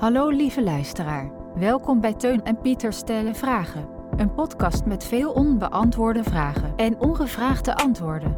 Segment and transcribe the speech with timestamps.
[0.00, 1.30] Hallo lieve luisteraar.
[1.54, 3.88] Welkom bij Teun en Pieter stellen vragen.
[4.16, 8.36] Een podcast met veel onbeantwoorde vragen en ongevraagde antwoorden.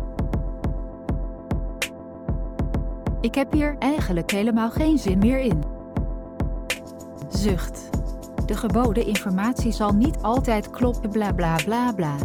[3.21, 5.62] Ik heb hier eigenlijk helemaal geen zin meer in.
[7.29, 7.91] Zucht.
[8.47, 12.17] De geboden informatie zal niet altijd kloppen, bla bla bla bla.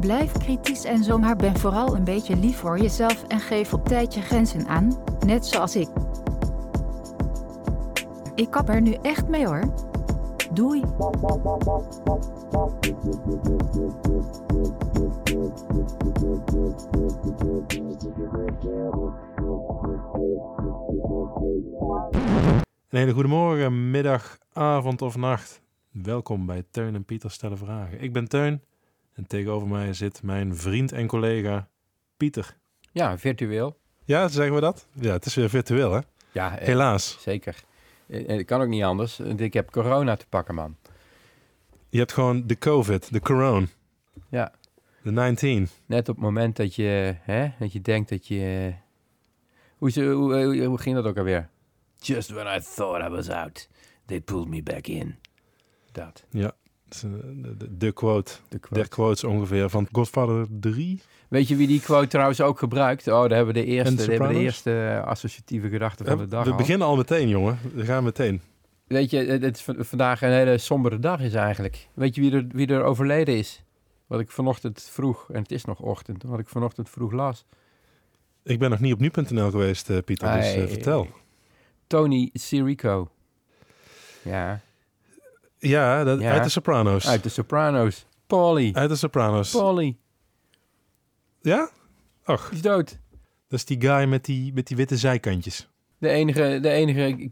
[0.00, 3.88] Blijf kritisch en zo maar ben vooral een beetje lief voor jezelf en geef op
[3.88, 5.88] tijd je grenzen aan, net zoals ik.
[8.36, 9.74] Ik kap er nu echt mee hoor.
[10.52, 10.82] Doei.
[22.88, 25.60] Een hele goede morgen, middag, avond of nacht.
[25.90, 28.00] Welkom bij Teun en Pieter stellen vragen.
[28.00, 28.62] Ik ben Teun
[29.12, 31.68] en tegenover mij zit mijn vriend en collega
[32.16, 32.56] Pieter.
[32.92, 33.76] Ja, virtueel.
[34.04, 34.86] Ja, zeggen we dat?
[34.92, 36.00] Ja, het is weer virtueel hè?
[36.32, 37.16] Ja, eh, Helaas.
[37.20, 37.64] zeker.
[38.08, 39.20] Eh, Het kan ook niet anders.
[39.20, 40.76] Ik heb corona te pakken, man.
[41.88, 43.66] Je hebt gewoon de COVID, de corona,
[44.28, 44.52] Ja,
[45.02, 45.68] de 19.
[45.86, 48.72] net op het moment dat je, hè, dat je denkt dat je...
[49.76, 51.48] Hoe, ze- hoe, hoe, hoe ging dat ook alweer?
[52.00, 53.68] Just when I thought I was out,
[54.06, 55.16] they pulled me back in.
[55.92, 58.32] Dat, Ja, eh, de, de, de quote.
[58.48, 58.74] de quote.
[58.74, 61.00] Der quotes ongeveer van Godfather 3.
[61.28, 63.08] Weet je wie die quote trouwens ook gebruikt?
[63.08, 66.16] Oh, daar hebben we de eerste, daar hebben we de eerste eh, associatieve gedachte van
[66.16, 66.56] de we dag we al.
[66.56, 67.58] beginnen al meteen, jongen.
[67.74, 68.40] We gaan meteen.
[68.86, 71.88] Weet je, het is vandaag een hele sombere dag is eigenlijk.
[71.94, 73.62] Weet je wie er, wie er overleden is?
[74.06, 77.44] Wat ik vanochtend vroeg, en het is nog ochtend, wat ik vanochtend vroeg las.
[78.42, 81.08] Ik ben nog niet op nu.nl geweest, eh, Pieter, dus eh, vertel.
[81.86, 83.10] Tony Sirico.
[84.22, 84.60] Ja,
[85.68, 86.30] Ja, dat, Ja.
[86.32, 87.08] uit de Sopranos.
[87.08, 88.06] uit de Sopranos.
[88.26, 88.70] Polly.
[88.74, 89.50] Uit de Sopranos.
[89.50, 89.96] Polly.
[91.40, 91.70] Ja?
[92.24, 92.98] Och, Die is dood.
[93.48, 95.68] dat is die guy met die, met die witte zijkantjes.
[95.98, 97.30] De enige, de enige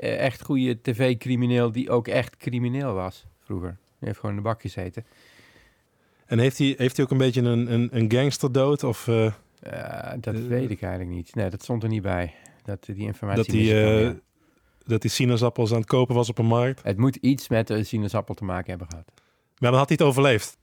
[0.00, 3.70] echt goede tv-crimineel die ook echt crimineel was vroeger.
[3.98, 5.04] Die heeft gewoon in de bak gezeten.
[6.26, 8.84] En heeft hij, heeft hij ook een beetje een, een, een gangsterdood?
[8.84, 10.40] Of eh, Eh, dat Eh.
[10.46, 11.34] weet ik eigenlijk niet.
[11.34, 12.34] Nee, dat stond er niet bij.
[12.64, 14.20] Dat, die informatie dat hij mis ik dan eh, weer.
[14.86, 16.82] Dat hij sinaasappels aan het kopen was op een markt?
[16.82, 19.12] Het moet iets met een sinaasappel te maken hebben gehad.
[19.58, 20.56] Maar dan had hij het overleefd.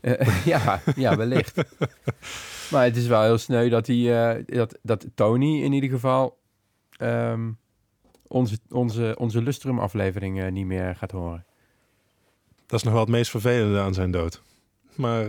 [0.00, 1.56] Eh, ja, ja, wellicht.
[2.70, 6.38] maar het is wel heel sneu dat, hij, eh, dat, dat Tony in ieder geval
[6.96, 7.50] ehm,
[8.26, 11.44] onze, onze, onze Lustrum-aflevering eh, niet meer gaat horen.
[12.66, 14.42] Dat is nog wel het meest vervelende aan zijn dood.
[14.94, 15.26] Maar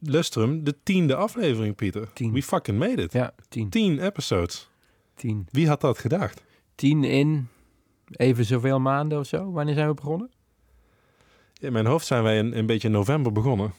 [0.00, 2.12] Lustrum, de tiende aflevering, Pieter.
[2.12, 2.32] Tien.
[2.32, 3.12] We fucking made it.
[3.12, 3.68] Ja, tien.
[3.68, 4.70] Tien episodes.
[5.14, 5.48] Tien.
[5.50, 6.42] Wie had dat gedacht?
[6.74, 7.48] Tien in
[8.10, 9.52] even zoveel maanden of zo.
[9.52, 10.30] Wanneer zijn we begonnen?
[11.60, 13.72] In mijn hoofd zijn wij een, een beetje in november begonnen.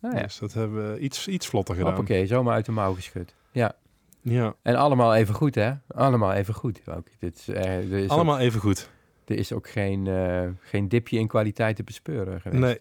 [0.00, 1.94] Nou ja, Dus dat hebben we iets, iets vlotter gedaan.
[1.94, 3.34] hoppakee, zomaar uit de mouw geschud.
[3.52, 3.76] Ja,
[4.22, 5.72] Ja, en allemaal even goed, hè?
[5.88, 7.06] Allemaal even goed ook.
[7.18, 8.90] Dit is, eh, er, is allemaal even goed.
[9.24, 12.62] er is ook geen, eh, geen dipje in kwaliteit te bespeuren geweest.
[12.62, 12.78] Nee,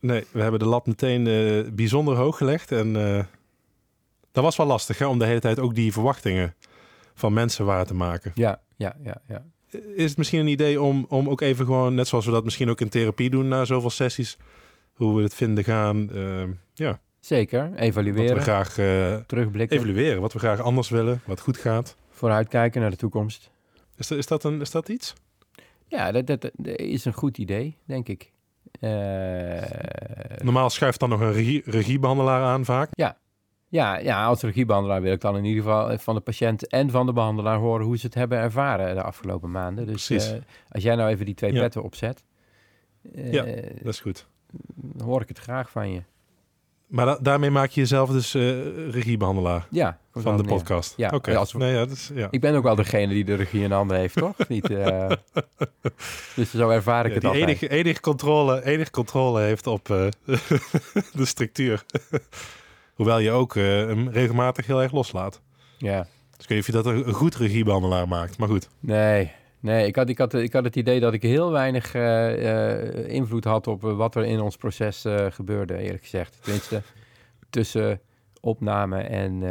[0.00, 2.72] nee, we hebben de lat meteen eh, bijzonder hoog gelegd.
[2.72, 2.92] En
[4.32, 6.54] dat was wel lastig, hè, om de hele tijd ook die verwachtingen
[7.14, 8.32] van mensen waar te maken.
[8.34, 9.44] Ja, ja, ja, ja.
[9.94, 12.70] Is het misschien een idee om, om ook even gewoon, net zoals we dat misschien
[12.70, 14.36] ook in therapie doen na zoveel sessies,
[14.92, 16.42] hoe we het vinden gaan, eh,
[16.74, 21.40] ja, Zeker, wat evalueren, we graag eh, terugblikken, evalueren, wat we graag anders willen, wat
[21.40, 21.96] goed gaat.
[22.10, 23.50] vooruitkijken naar de toekomst.
[23.96, 25.14] Is dat, is dat, een, is dat iets?
[25.88, 28.32] Ja, dat, dat, dat is een goed idee, denk ik.
[28.80, 28.90] Eh,
[30.42, 32.88] Normaal schuift dan nog een regie, regiebehandelaar aan vaak.
[32.92, 33.16] ja,
[33.68, 37.12] ja, als regiebehandelaar wil ik dan in ieder geval van de patiënt en van de
[37.12, 39.86] behandelaar horen hoe ze het hebben ervaren de afgelopen maanden.
[39.86, 40.32] Dus eh,
[40.68, 41.60] als jij nou even die twee Ja.
[41.60, 42.24] petten opzet,
[43.14, 43.44] eh, Ja.
[43.82, 44.26] Dat is goed.
[44.74, 46.02] dan hoor ik het graag van je.
[46.86, 50.52] Maar da- daarmee maak je jezelf dus eh, regiebehandelaar Ja, van de neer.
[50.52, 50.94] podcast.
[50.96, 51.32] Ja, Oké.
[51.52, 52.28] we- Nee, ja, ja.
[52.30, 54.36] Ik ben ook wel degene die de regie in handen heeft, toch?
[54.48, 54.68] Niet,
[56.36, 57.42] dus zo ervaar ik Ja, het altijd.
[57.42, 59.86] enige, enige, controle, enige controle heeft op
[61.18, 61.84] de structuur.
[62.96, 65.40] Hoewel je ook eh, hem regelmatig heel erg loslaat.
[65.78, 66.06] Ja.
[66.30, 68.38] Dus ik weet of je dat een, goed regiebehandelaar maakt.
[68.38, 71.50] Maar goed, Nee, nee ik, had, ik, had, ik had het idee dat ik heel
[71.50, 76.38] weinig eh, eh, invloed had op wat er in ons proces gebeurde, eerlijk gezegd.
[76.42, 76.82] Tenminste,
[77.50, 78.00] tussen
[78.40, 79.42] opname en,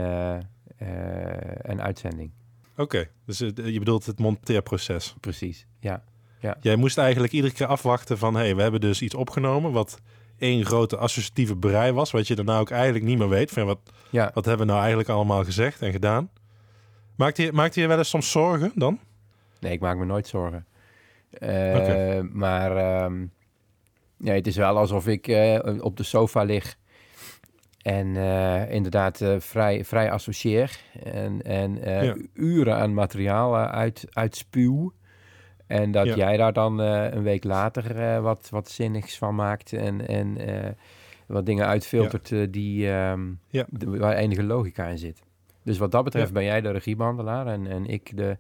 [1.62, 2.32] en uitzending.
[2.78, 3.08] oké.
[3.26, 5.16] Dus je bedoelt het monteerproces.
[5.20, 6.04] Precies, ja.
[6.62, 8.36] Jij moest eigenlijk iedere keer afwachten van...
[8.36, 10.00] hé, hey, we hebben dus iets opgenomen wat
[10.38, 12.12] één grote associatieve brei was...
[12.12, 13.52] wat je daarna ook eigenlijk niet meer weet.
[13.52, 13.80] Van, ja, wat,
[14.10, 14.32] ja.
[14.34, 16.30] wat hebben we nou eigenlijk allemaal gezegd en gedaan?
[17.16, 19.00] Maakte je, maakte je wel eens soms zorgen dan?
[19.60, 20.66] Nee, ik maak me nooit zorgen.
[21.32, 22.20] Eh.
[22.32, 23.26] Maar ehm,
[24.18, 26.76] nee, het is wel alsof ik eh, op de sofa lig
[27.82, 30.80] En eh, inderdaad vrij, vrij associeer.
[31.04, 32.16] En, en Ja.
[32.34, 34.94] uren aan materiaal uit, uitspuw.
[35.68, 36.16] En dat Ja.
[36.16, 39.74] jij daar dan eh, een week later eh, wat, wat zinnigs van maakt.
[39.74, 40.72] En, en eh,
[41.28, 43.66] wat dingen uitfiltert die, ehm, Ja.
[43.70, 45.22] de- waar enige logica in zit.
[45.64, 47.48] Dus wat dat betreft ben jij de regiebehandelaar.
[47.48, 48.38] En, en ik de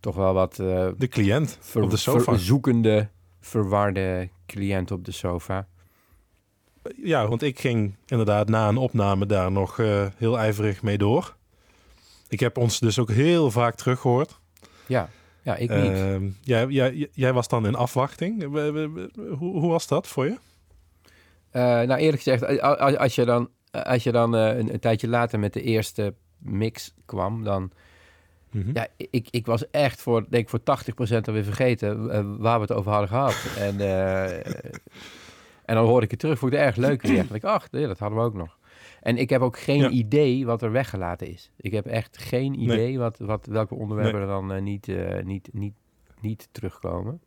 [0.00, 2.22] toch wel wat De cliënt ver- op de sofa.
[2.32, 3.08] ver- zoekende,
[3.40, 5.66] verwarde cliënt op de sofa.
[6.96, 9.76] Ja, want ik ging inderdaad na een opname daar nog
[10.16, 11.36] heel ijverig mee door.
[12.28, 14.40] Ik heb ons dus ook heel vaak teruggehoord.
[14.86, 15.08] Ja,
[15.42, 15.90] ja ik niet.
[15.90, 18.42] Ehm, jij, jij, jij was dan in afwachting.
[19.38, 20.36] Hoe, hoe was dat voor je?
[21.50, 24.80] Eh, nou, eerlijk gezegd, a- a- als je dan, als je dan eh, een, een
[24.80, 27.70] tijdje later met de eerste mix kwam, dan...
[28.50, 28.70] Mhm.
[28.74, 32.62] Ja, ik, ik was echt voor, denk ik, voor 80% alweer vergeten eh, waar we
[32.62, 33.36] het over hadden gehad.
[33.58, 33.80] En,
[35.64, 37.26] en dan hoorde ik het terug, vond ik het erg leuk weer.
[37.28, 38.58] Dat ik, ach, nee, dat hadden we ook nog.
[39.02, 39.88] En ik heb ook geen Ja.
[39.88, 41.50] idee wat er weggelaten is.
[41.56, 42.60] Ik heb echt geen Nee.
[42.60, 45.74] idee wat, wat, welke onderwerpen er dan eh, niet, eh, niet, niet,
[46.20, 47.20] niet terugkomen.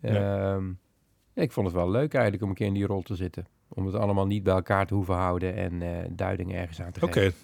[0.00, 0.54] Ja.
[0.54, 0.72] Ehm,
[1.34, 3.46] ik vond het wel leuk eigenlijk om een keer in die rol te zitten.
[3.68, 7.00] Om het allemaal niet bij elkaar te hoeven houden en eh duiding ergens aan te
[7.12, 7.38] geven.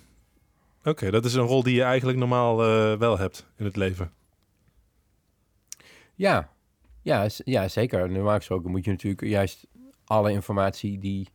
[0.84, 2.56] Oké, dat is een rol die je eigenlijk normaal
[2.98, 4.12] wel hebt in het leven.
[6.14, 6.50] Ja,
[7.02, 8.10] ja, ja zeker.
[8.10, 9.66] Normaal gesproken moet je natuurlijk juist
[10.04, 11.28] alle informatie die,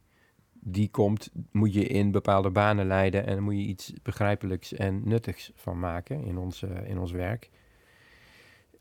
[0.62, 5.52] die komt, moet je in bepaalde banen leiden en moet je iets begrijpelijks en nuttigs
[5.56, 7.50] van maken in ons, in ons werk.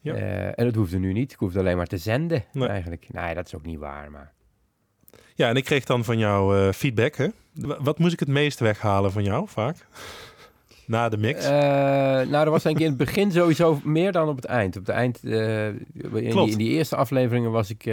[0.00, 0.14] Ja.
[0.14, 1.32] Eh, en dat hoefde nu niet.
[1.32, 2.68] Ik hoefde alleen maar te zenden Nee.
[2.68, 3.06] eigenlijk.
[3.12, 4.32] Nee, dat is ook niet waar, maar...
[5.34, 7.16] Ja, en ik kreeg dan van jou eh, feedback.
[7.16, 7.26] Hè?
[7.54, 9.76] Wa- Wat moest ik het meest weghalen van jou vaak?
[10.86, 11.44] Na de mix?
[11.44, 11.50] Eh,
[12.30, 14.76] nou, er was denk ik in het begin sowieso meer dan op het eind.
[14.76, 17.84] Op het eind, in, die, in die eerste afleveringen was ik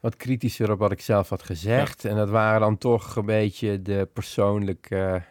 [0.00, 2.04] wat kritischer op wat ik zelf had gezegd.
[2.04, 5.22] En dat waren dan toch een beetje de persoonlijke,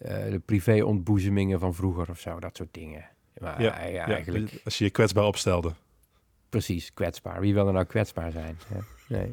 [0.00, 2.40] eh, de privé-ontboezemingen van vroeger of zo.
[2.40, 3.04] Dat soort dingen.
[3.40, 5.72] Maar Ja, ja, eigenlijk als je je kwetsbaar opstelde.
[6.48, 7.40] precies kwetsbaar.
[7.40, 8.58] Wie wil er nou kwetsbaar zijn?
[9.08, 9.32] Nee.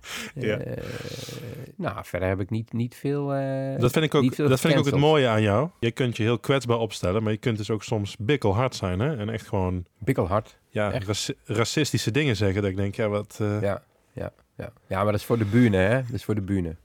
[0.34, 0.58] Ja.
[0.58, 0.82] Eh,
[1.76, 3.34] nou, verder heb ik niet, niet veel...
[3.34, 5.68] eh, Dat vind ik ook, dat vind ik ook het mooie aan jou.
[5.80, 8.98] Je kunt je heel kwetsbaar opstellen, maar je kunt dus ook soms bikkelhard zijn.
[9.00, 9.16] Hè?
[9.16, 10.58] En echt gewoon Bikkelhard.
[10.68, 12.62] ja, raci- racistische dingen zeggen.
[12.62, 13.38] Dat ik denk, ja, wat...
[13.40, 14.72] eh, Ja, ja, ja.
[14.86, 15.94] ja, maar dat is voor de bühne, hè?
[16.02, 16.76] Dat is voor de bühne.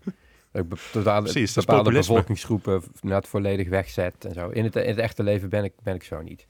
[0.52, 4.50] Dat ik totale, Precies, dat bepaalde bevolkingsgroepen v- net volledig wegzet en zo.
[4.50, 6.46] In het, in het echte leven ben ik, ben ik zo niet.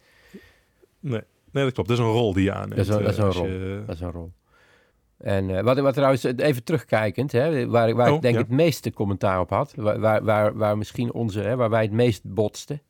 [1.00, 1.22] Nee.
[1.52, 1.90] nee, dat klopt.
[1.90, 2.76] Dat is een rol die je aanneemt.
[2.76, 3.46] Dat is een- dat is een rol.
[3.48, 4.32] je- Dat is een rol.
[5.24, 8.34] En eh, wat, wat trouwens, eh, even terugkijkend, hè, waar, ik- waar Oh, ik denk
[8.36, 8.42] ja.
[8.42, 11.92] het meeste commentaar op had, waar, waar, waar, waar misschien onze, hè, waar wij het
[11.92, 12.82] meest botsten,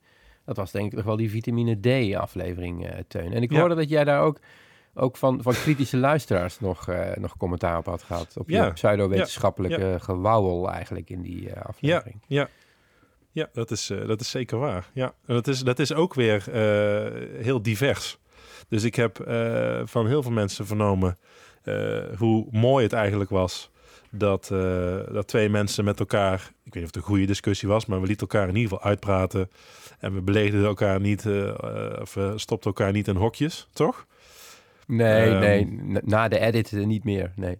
[0.44, 3.32] dat was denk ik toch wel die vitamine D-aflevering, eh Teun.
[3.32, 3.58] En ik Ja.
[3.58, 4.38] hoorde dat jij daar ook,
[4.94, 8.34] ook van, van kritische luisteraars nog, nog commentaar op had gehad.
[8.38, 8.70] Op je Ja.
[8.70, 12.22] pseudo-wetenschappelijke gewauwel eigenlijk in die aflevering.
[12.26, 12.48] Ja,
[13.32, 14.90] ja dat, is, dat is zeker waar.
[14.92, 15.14] Ja.
[15.26, 16.44] Dat, is, dat is ook weer
[17.42, 18.18] heel divers.
[18.68, 19.16] Dus ik heb
[19.84, 21.16] van heel veel mensen vernomen
[22.16, 23.70] hoe mooi het eigenlijk was
[24.10, 27.68] dat, eh, dat twee mensen met elkaar, ik weet niet of het een goede discussie
[27.68, 29.50] was, maar we lieten elkaar in ieder geval uitpraten
[29.98, 34.06] en we beledigden elkaar niet, eh, eh, of we stopten elkaar niet in hokjes, toch?
[34.86, 35.38] Nee, Ehm.
[35.40, 37.58] nee, na de edit eh, niet meer, nee.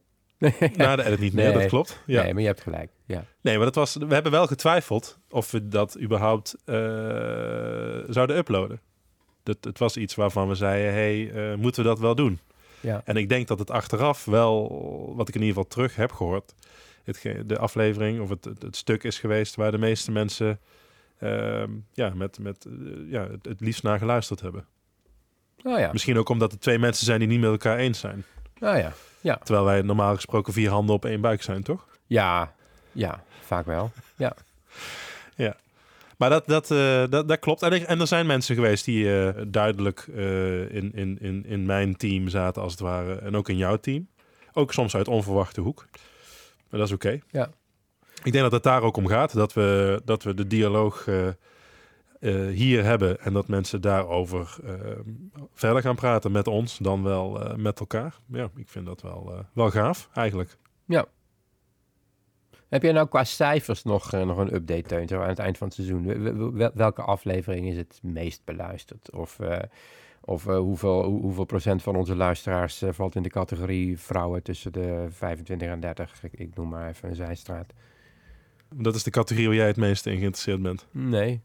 [0.76, 1.52] Na de edit niet meer, Nee.
[1.60, 2.02] dat klopt.
[2.06, 2.22] Ja.
[2.22, 3.24] Nee, maar je hebt gelijk, ja.
[3.40, 6.74] Nee, maar dat was, we hebben wel getwijfeld of we dat überhaupt eh,
[8.08, 8.80] zouden uploaden.
[9.42, 12.38] Dat, het was iets waarvan we zeiden, hey, eh, moeten we dat wel doen?
[12.84, 13.02] Ja.
[13.04, 14.68] En ik denk dat het achteraf wel,
[15.16, 16.54] wat ik in ieder geval terug heb gehoord,
[17.04, 20.60] het, de aflevering of het, het, het stuk is geweest waar de meeste mensen
[21.18, 24.66] ehm, ja, met, met, eh, ja, het, het liefst naar geluisterd hebben.
[25.62, 28.24] Oh ja, Misschien ook omdat het twee mensen zijn die niet met elkaar eens zijn.
[28.60, 28.76] oh
[29.20, 29.36] ja.
[29.36, 31.88] Terwijl wij normaal gesproken vier handen op één buik zijn, toch?
[32.06, 32.52] Ja,
[32.92, 33.92] ja, vaak wel.
[36.18, 37.62] Maar dat, dat, eh, dat, dat klopt.
[37.62, 41.66] En, er- en er zijn mensen geweest die eh, duidelijk eh, in, in, in, in
[41.66, 43.14] mijn team zaten, als het ware.
[43.14, 44.08] En ook in jouw team.
[44.52, 45.86] Ook soms uit onverwachte hoek.
[46.70, 47.18] Maar dat is oké.
[47.30, 47.50] Ja.
[48.22, 49.34] Ik denk dat het daar ook om gaat.
[49.34, 51.06] Dat we, dat we de dialoog
[52.50, 53.20] hier hebben.
[53.20, 54.56] En dat mensen daarover
[55.54, 56.78] verder gaan praten met ons.
[56.78, 58.14] Dan wel met elkaar.
[58.26, 60.56] Ja, ik vind dat wel, wel gaaf, eigenlijk.
[62.74, 65.58] Heb jij nou qua cijfers nog, eh, nog een update, Teun, zo aan het eind
[65.58, 66.04] van het seizoen?
[66.22, 69.10] Wel- wel- wel- welke aflevering is het meest beluisterd?
[69.12, 69.58] Of, eh,
[70.20, 74.72] of eh, hoeveel, hoe- hoeveel procent van onze luisteraars valt in de categorie vrouwen tussen
[74.72, 76.22] de 25 en 30?
[76.22, 77.72] Ik, ik noem maar even een zijstraat.
[78.74, 80.86] Dat is de categorie waar jij het meest in geïnteresseerd bent.
[80.90, 81.40] Nee.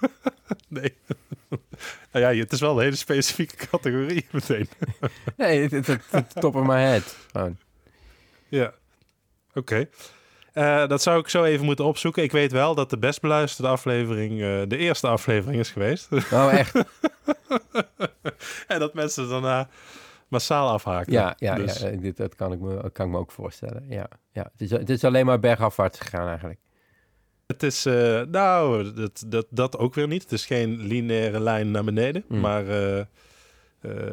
[0.68, 0.94] Nee.
[2.12, 4.68] nou ja, het is wel een hele specifieke categorie meteen.
[5.36, 7.16] Nee, het, het, het, het top of my head.
[7.32, 7.56] Gewoon.
[8.48, 8.72] Ja.
[9.56, 9.88] Oké.
[10.52, 12.22] Eh, dat zou ik zo even moeten opzoeken.
[12.22, 16.12] Ik weet wel dat de best beluisterde aflevering uh, de eerste aflevering is geweest.
[16.12, 16.74] Oh, echt?
[18.66, 19.68] en dat mensen daarna
[20.28, 21.12] massaal afhaken.
[21.12, 23.84] Ja, ja, Dus- ja dit, dat kan ik, me, kan ik me ook voorstellen.
[23.88, 24.50] Ja, ja.
[24.52, 26.58] Het, is, het is alleen maar bergafwaarts gegaan eigenlijk.
[27.46, 30.22] Het is, eh, nou, dat, dat, dat ook weer niet.
[30.22, 32.24] Het is geen lineaire lijn naar beneden.
[32.28, 32.40] Hmm.
[32.40, 33.06] Maar eh, eh,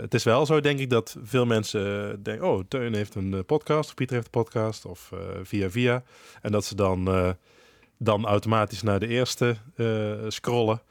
[0.01, 2.48] het is wel zo, denk ik, dat veel mensen denken...
[2.48, 6.03] oh, Teun heeft een eh, podcast, of Pieter heeft een podcast, of eh, via via.
[6.42, 7.30] En dat ze dan, eh,
[7.98, 10.82] dan automatisch naar de eerste eh, scrollen.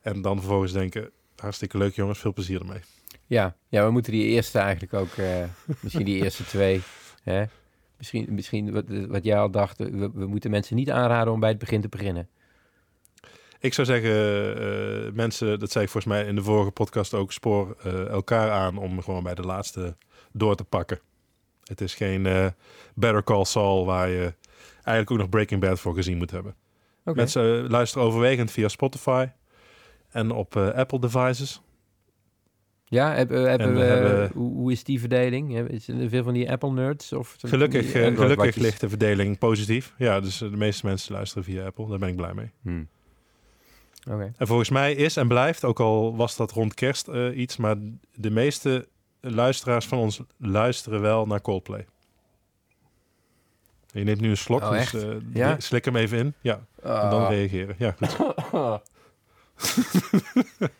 [0.00, 2.80] En dan vervolgens denken, hartstikke leuk jongens, veel plezier ermee.
[3.26, 5.44] Ja, ja we moeten die eerste eigenlijk ook, eh,
[5.80, 6.80] misschien die eerste twee.
[7.22, 7.44] Hè?
[7.96, 11.48] Misschien, misschien wat, wat jij al dacht, eh, we moeten mensen niet aanraden om bij
[11.48, 12.28] het begin te beginnen.
[13.62, 14.10] Ik zou zeggen,
[14.56, 18.50] eh, mensen, dat zei ik volgens mij in de vorige podcast ook, spoor eh, elkaar
[18.50, 19.96] aan om gewoon bij de laatste
[20.32, 21.00] door te pakken.
[21.64, 22.46] Het is geen eh,
[22.94, 24.34] Better Call Saul waar je
[24.74, 26.54] eigenlijk ook nog Breaking Bad voor gezien moet hebben.
[27.04, 29.26] Mensen luisteren overwegend via Spotify
[30.10, 31.60] en op eh, Apple devices.
[32.84, 35.58] Ja, hebben, hebben En we, hebben- hoe, hoe is die verdeling?
[35.70, 37.12] Is er veel van die Apple nerds?
[37.12, 39.94] Of Gelukkig, gelukkig ligt de verdeling positief.
[39.98, 41.88] Ja, dus de meeste mensen luisteren via Apple.
[41.88, 42.50] Daar ben ik blij mee.
[42.62, 42.88] Hmm.
[44.36, 47.76] En volgens mij is en blijft, ook al was dat rond kerst eh, iets, maar
[48.14, 48.88] de meeste
[49.20, 51.86] luisteraars van ons luisteren wel naar Coldplay.
[53.92, 55.60] Je neemt nu een slok, Oh, dus eh, Ja?
[55.60, 56.34] slik hem even in.
[56.40, 57.28] Ja, en dan Ah.
[57.30, 57.74] reageren.
[57.78, 58.16] Ja, goed.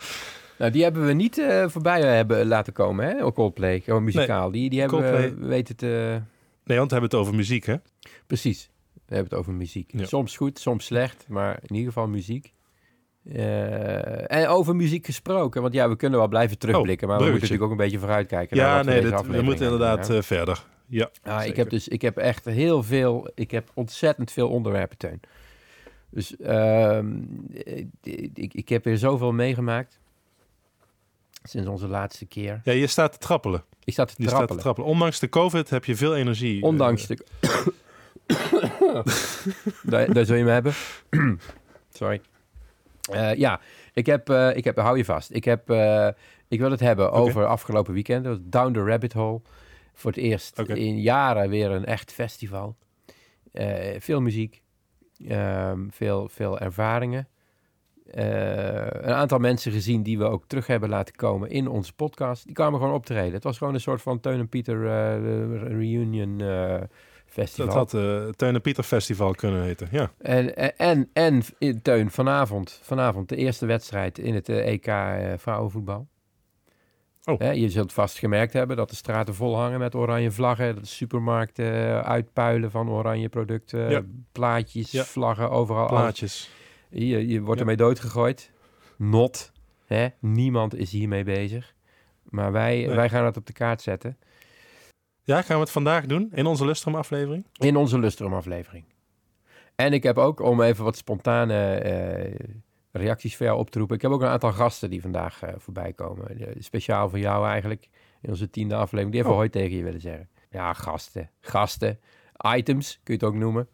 [0.59, 3.25] Nou, die hebben we niet eh, voorbij hebben laten komen, hè?
[3.25, 4.51] Ook Coldplay, gewoon muzikaal.
[4.51, 6.21] die, die hebben Coldplay- we weten te...
[6.65, 7.77] Nee, want we hebben het over muziek, hè?
[8.27, 9.91] Precies, we hebben het over muziek.
[9.93, 10.05] Ja.
[10.05, 12.53] Soms goed, soms slecht, maar in ieder geval muziek.
[13.33, 17.41] Eh, en over muziek gesproken, want ja, we kunnen wel blijven terugblikken, maar we moeten
[17.41, 18.57] natuurlijk ook een beetje vooruitkijken.
[18.57, 20.65] Ja, nee, dit, we moeten inderdaad eh, verder.
[20.87, 24.97] Ja, Ja, ik heb dus, ik heb echt heel veel, ik heb ontzettend veel onderwerpen,
[24.99, 25.21] Teun.
[26.11, 27.07] Dus ehm,
[28.35, 30.01] ik, ik heb weer zoveel meegemaakt
[31.43, 32.61] sinds onze laatste keer.
[32.65, 33.65] Ja, je staat te trappelen.
[33.85, 34.63] Ik zat te Je staat te trappelen.
[34.63, 34.89] trappelen.
[34.91, 36.57] Ondanks de COVID heb je veel energie.
[36.61, 37.19] eh, Ondanks de...
[39.83, 40.73] daar, daar zul je me hebben.
[41.99, 42.21] Sorry.
[43.11, 43.61] Eh, ja,
[43.93, 45.35] ik heb, eh, ik heb, hou je vast.
[45.35, 46.09] Ik, heb, eh,
[46.49, 48.25] ik wil het hebben over afgelopen weekend.
[48.25, 49.41] Dat was Down the Rabbit Hole.
[49.95, 52.77] Voor het eerst in jaren weer een echt festival.
[53.99, 54.63] Veel muziek.
[55.29, 57.29] Ehm, veel, veel ervaringen.
[58.05, 62.45] Een aantal mensen gezien die we ook terug hebben laten komen in onze podcast.
[62.45, 63.33] Die kwamen gewoon optreden.
[63.33, 64.81] Het was gewoon een soort van Teun en Pieter
[65.79, 66.41] reunion
[67.33, 67.67] festival.
[67.67, 69.89] Dat had eh Teun en Pieter Festival kunnen heten.
[69.91, 74.87] Ja, En, en, en, in Teun, vanavond, vanavond de eerste wedstrijd in het eh, EK
[74.87, 76.07] eh, vrouwenvoetbal.
[77.25, 77.55] Oh.
[77.55, 80.75] Je zult vast gemerkt hebben dat de straten vol hangen met oranje vlaggen.
[80.75, 83.91] Dat de supermarkten eh, uitpuilen van oranje producten.
[83.91, 84.03] Ja.
[84.33, 85.05] Plaatjes, Ja.
[85.05, 85.87] vlaggen, overal.
[85.87, 86.01] alles.
[86.01, 86.51] plaatjes.
[86.91, 87.61] Je, je wordt Ja.
[87.61, 88.51] ermee doodgegooid.
[88.97, 89.53] Not.
[89.87, 90.07] Hè?
[90.19, 91.75] Niemand is hiermee bezig.
[92.23, 92.89] Maar wij, Nee.
[92.95, 94.17] wij gaan het op de kaart zetten.
[95.25, 97.47] Ja, gaan we het vandaag doen in onze Lustrum aflevering?
[97.53, 98.85] In onze Lustrum aflevering.
[99.75, 102.49] En ik heb ook, om even wat spontane eh,
[102.91, 103.97] reacties voor jou op te roepen.
[103.97, 106.39] Ik heb ook een aantal gasten die vandaag eh, voorbij komen.
[106.39, 107.89] Eh, speciaal voor jou eigenlijk.
[108.21, 109.11] In onze tiende aflevering.
[109.11, 109.37] Die even Oh.
[109.37, 110.29] hoi tegen je willen zeggen.
[110.51, 111.31] Ja, gasten.
[111.41, 111.99] Gasten.
[112.57, 113.69] Items, kun je het ook noemen.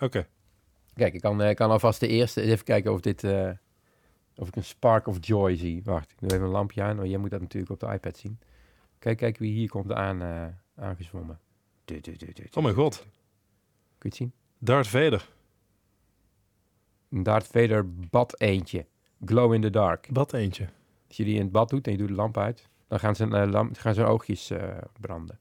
[0.00, 0.26] Oké.
[0.94, 3.24] Kijk, ik kan, kan alvast de eerste even kijken of dit...
[4.36, 5.82] of ik een spark of joy zie.
[5.84, 6.96] Wacht, ik doe even een lampje aan.
[6.96, 8.38] Want jij moet dat natuurlijk op de iPad zien.
[8.98, 11.38] Kijk, kijk wie hier komt aan, eh aangezwommen.
[11.84, 12.98] Du- du- du- du- du- Oh mijn god.
[12.98, 13.08] Kun
[13.98, 14.32] je het zien?
[14.58, 15.28] Darth Vader.
[17.10, 18.86] Een Darth Vader bad eentje.
[19.24, 20.08] Glow in the dark.
[20.12, 20.68] Bad eentje.
[21.08, 23.16] Als je die in het bad doet en je doet de lamp uit, dan gaan
[23.16, 25.38] zijn, eh, lamp, gaan zijn oogjes eh, branden.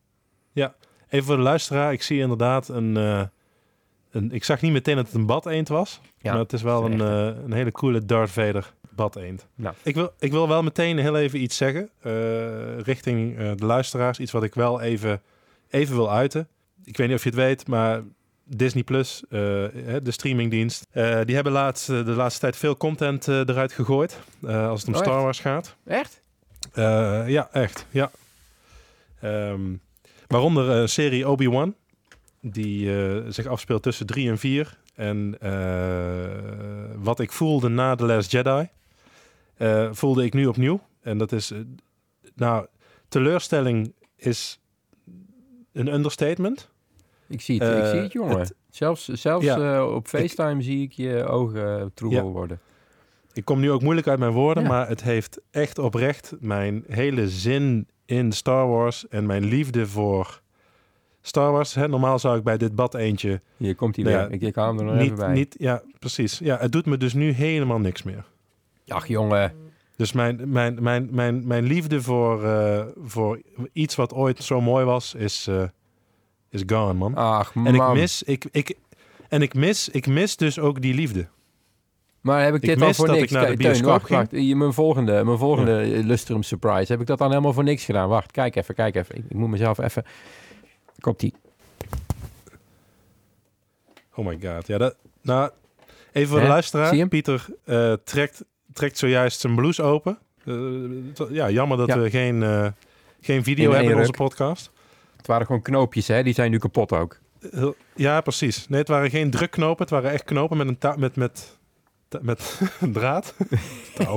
[1.10, 1.94] Even voor de luisteraar.
[1.94, 2.96] Ik zie inderdaad een...
[2.96, 6.02] een ik zag niet meteen dat het een bad eend was.
[6.18, 7.00] Ja, maar het is wel een,
[7.44, 9.48] een hele coole Darth Vader bad eend.
[9.56, 9.76] Nou.
[9.84, 11.90] Ik, wil, ik wil wel meteen heel even iets zeggen.
[12.02, 14.20] eh, richting eh, de luisteraars.
[14.20, 15.22] Iets wat ik wel even,
[15.70, 16.48] even wil uiten.
[16.84, 18.02] Ik weet niet of je het weet, maar...
[18.48, 19.30] Disney Plus, eh,
[20.04, 20.88] de streamingdienst,
[21.24, 24.20] die hebben laatst, de laatste tijd veel content eruit gegooid.
[24.48, 25.22] als het om Oh, Star?
[25.22, 25.76] Wars gaat.
[25.86, 26.22] Echt?
[27.28, 27.86] Ja, echt.
[27.90, 28.12] Ja.
[29.22, 29.62] Ehm,
[30.28, 31.76] waaronder een serie Obi-Wan,
[32.42, 32.92] die
[33.32, 34.78] zich afspeelt tussen 3 en 4.
[34.96, 35.38] En
[36.96, 38.70] wat ik voelde na The Last Jedi,
[39.58, 40.80] eh, voelde ik nu opnieuw.
[41.02, 41.60] En dat is, eh,
[42.36, 42.66] nou,
[43.08, 44.60] teleurstelling is
[45.74, 46.70] een understatement.
[47.28, 48.40] Ik zie het, ik Eh, zie het jongen.
[48.40, 49.86] het- zelfs zelfs Ja.
[49.86, 52.32] op FaceTime zie ik je ogen troebel Ja.
[52.32, 52.60] worden.
[53.34, 54.70] Ik kom nu ook moeilijk uit mijn woorden, Ja.
[54.70, 60.42] maar het heeft echt oprecht mijn hele zin in Star Wars en mijn liefde voor
[61.22, 64.26] Star Wars, hè, normaal zou ik bij dit bad eentje Hier komt hij Nou weer.
[64.28, 65.34] ja, ik, ik hou hem er nog even bij.
[65.34, 66.40] niet, ja, precies.
[66.40, 68.26] Ja, het doet me dus nu helemaal niks meer.
[68.88, 69.54] Ach jongen,
[69.96, 73.42] Dus mijn, mijn, mijn, mijn, mijn liefde voor, eh, voor
[73.74, 75.64] iets wat ooit zo mooi was, is, eh,
[76.50, 77.16] is gone, man.
[77.16, 77.66] ach man.
[77.68, 78.76] en ik mis, ik, ik,
[79.30, 81.28] en ik mis, ik mis dus ook die liefde.
[82.22, 83.32] Maar heb ik Ik dit al mis voor dat niks?
[83.32, 84.32] ik naar de Teun, wacht.
[84.32, 86.92] Hier, Mijn volgende, mijn volgende Lustrum Surprise.
[86.92, 88.10] Heb ik dat dan helemaal voor niks gedaan?
[88.10, 89.16] Wacht, kijk even, kijk even.
[89.16, 90.04] Ik, ik moet mezelf even...
[91.00, 91.34] Komt die.
[94.16, 94.68] Oh my god.
[94.68, 95.50] Ja, dat, nou,
[96.12, 96.96] even voor de luisteraar.
[96.96, 97.08] Je?
[97.08, 98.44] Pieter eh, trekt,
[98.76, 100.18] trekt zojuist zijn blouse open.
[100.46, 100.54] Eh,
[101.30, 102.00] ja, jammer dat Ja.
[102.00, 102.68] we geen, eh,
[103.22, 104.72] geen video In hebben in onze podcast.
[105.18, 106.24] Het waren gewoon knoopjes, hè?
[106.24, 107.20] Die zijn nu kapot ook.
[107.96, 108.68] Ja, precies.
[108.68, 109.82] Nee, het waren geen drukknopen.
[109.82, 111.58] Het waren echt knopen met een ta- met, met,
[112.08, 112.62] ta- met
[112.94, 113.36] draad.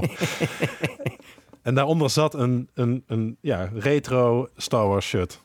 [1.62, 5.40] En daaronder zat een, een, een ja, retro Star Wars shirt.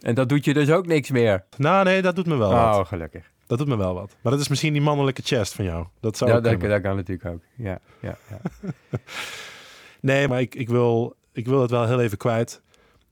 [0.00, 1.44] En dat doet je dus ook niks meer.
[1.56, 2.76] Nou, nee, dat doet me wel wat.
[2.78, 3.30] Oh, gelukkig.
[3.46, 4.16] Dat doet me wel wat.
[4.22, 5.86] Maar dat is misschien die mannelijke chest van jou.
[6.00, 7.42] Dat zou Ja, dat, dat kan natuurlijk ook.
[7.56, 8.40] Ja, ja, ja.
[10.00, 12.62] Nee, maar ik, ik, wil, ik wil het wel heel even kwijt.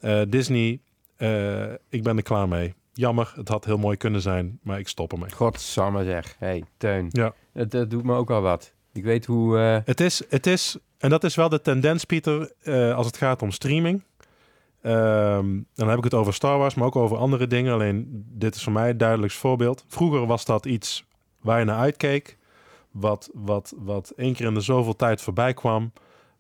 [0.01, 0.81] Eh, Disney,
[1.17, 2.75] eh, ik ben er klaar mee.
[2.93, 5.31] Jammer, het had heel mooi kunnen zijn, maar ik stop ermee.
[5.31, 6.37] Godsamme zeg.
[6.39, 7.09] hey, Teun.
[7.11, 7.35] Ja.
[7.53, 8.73] Het, het doet me ook al wat.
[8.93, 9.59] Ik weet hoe...
[9.59, 12.53] eh, Het is, het is, en dat is wel de tendens, Pieter,
[12.95, 14.03] als het gaat om streaming.
[14.85, 17.73] Ehm, dan heb ik het over Star Wars, maar ook over andere dingen.
[17.73, 19.85] Alleen dit is voor mij het duidelijkst voorbeeld.
[19.89, 21.05] Vroeger was dat iets
[21.41, 22.39] waar je naar uitkeek.
[22.91, 25.93] Wat, wat, wat één keer in de zoveel tijd voorbij kwam.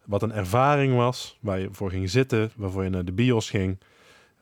[0.04, 1.38] Wat een ervaring was.
[1.40, 2.50] Waar je voor ging zitten.
[2.56, 3.78] Waarvoor je naar de bios ging.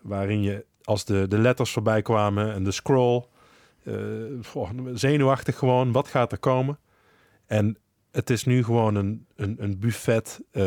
[0.01, 3.25] Waarin je als de, de letters voorbij kwamen en de scroll.
[4.43, 5.93] goh, zenuwachtig gewoon.
[5.93, 6.79] Wat gaat er komen?
[7.47, 7.77] En
[8.11, 10.63] het is nu gewoon een, een, een buffet eh,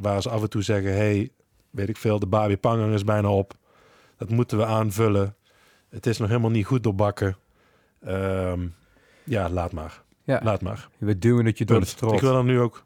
[0.00, 1.30] waar ze af en toe zeggen: hey,
[1.76, 3.54] weet ik veel, de Barbie Pangang is bijna op.
[4.16, 5.34] Dat moeten we aanvullen.
[5.88, 7.36] Het is nog helemaal niet goed doorbakken.
[8.00, 8.66] Ehm,
[9.24, 10.02] ja, laat maar.
[10.24, 10.88] ja, Laat maar.
[10.98, 11.96] we duwen het je door de Punt.
[11.96, 12.12] strot.
[12.12, 12.84] Ik wil er nu ook.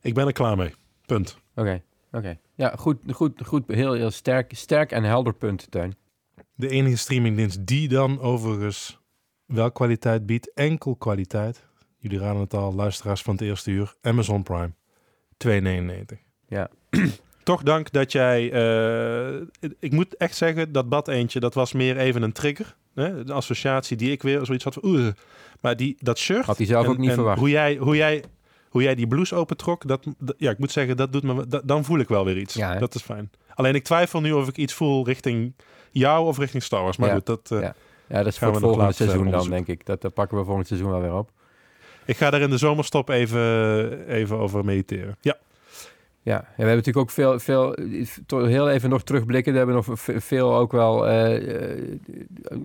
[0.00, 0.74] Ik ben er klaar mee.
[1.06, 1.38] Punt.
[1.54, 2.38] Oké, oké.
[2.54, 3.62] Ja, goed, goed, goed.
[3.66, 5.94] Heel, heel sterk, sterk en helder punt, Teun.
[6.54, 8.98] De enige streamingdienst die dan overigens
[9.46, 11.64] wel kwaliteit biedt, enkel kwaliteit.
[11.98, 13.94] Jullie raden het al, luisteraars van het eerste uur.
[14.02, 14.72] Amazon Prime.
[15.36, 16.18] 2,99.
[16.48, 16.70] Ja.
[17.44, 18.52] Toch dank dat jij...
[18.52, 22.74] eh, ik moet echt zeggen, dat bad eentje, dat was meer even een trigger.
[22.94, 23.24] Hè?
[23.24, 24.84] De associatie die ik weer zoiets had van...
[24.90, 25.06] oeh.
[25.60, 26.44] Maar die, dat shirt...
[26.44, 27.38] Had hij zelf en- ook niet verwacht.
[27.38, 28.24] Hoe jij, hoe, jij,
[28.68, 31.62] hoe jij die blouse opentrok, dat, dat- ja, ik moet zeggen, dat doet me, dat-
[31.68, 32.54] dan voel ik wel weer iets.
[32.54, 33.30] Ja, dat is fijn.
[33.54, 35.54] Alleen ik twijfel nu of ik iets voel richting
[35.90, 36.96] jou of richting Star Wars.
[36.96, 37.14] Maar Ja.
[37.14, 37.74] goed, dat, eh, Ja.
[38.08, 39.86] Ja, dat is voor het volgende seizoen dan, denk ik.
[39.86, 41.30] Dat, dat pakken we volgend seizoen wel weer op.
[42.04, 45.16] ik ga daar in de zomerstop even, even over mediteren.
[45.20, 45.36] Ja,
[46.24, 47.76] Ja, en we hebben natuurlijk ook veel, veel
[48.26, 49.52] toch heel even nog terugblikken.
[49.52, 51.78] We hebben nog ve- veel ook wel eh, eh,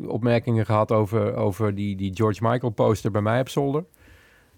[0.08, 3.86] opmerkingen gehad over, over die, die George Michael poster bij mij op zolder.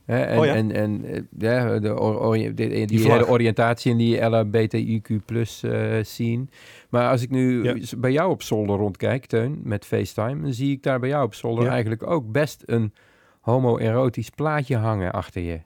[0.05, 0.53] Hè, en, Oh ja.
[0.55, 5.97] en, en eh, ja, de, or- ori- die, hele oriëntatie in die LHBTIQ plus eh
[6.01, 6.45] scene.
[6.89, 7.75] Maar als ik nu Ja.
[7.97, 11.33] bij jou op zolder rondkijk, Teun, met FaceTime, dan zie ik daar bij jou op
[11.33, 11.71] zolder Ja.
[11.71, 12.93] eigenlijk ook best een
[13.39, 15.59] homoerotisch plaatje hangen achter je.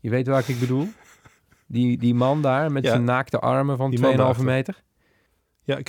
[0.00, 0.86] Je weet waar ik bedoel?
[1.72, 2.90] Die, die man daar met Ja.
[2.90, 4.44] zijn naakte armen van Die 2,5 man daarachter.
[4.44, 4.82] meter.
[5.64, 5.80] ja